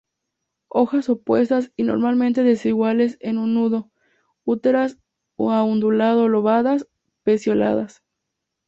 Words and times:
Hojas 0.67 1.09
opuestas 1.09 1.71
y 1.75 1.83
normalmente 1.83 2.41
desiguales 2.41 3.17
en 3.21 3.37
un 3.37 3.53
nudo, 3.53 3.91
enteras 4.47 4.97
a 5.37 5.61
undulado-lobadas, 5.63 6.87
pecioladas. 7.21 8.01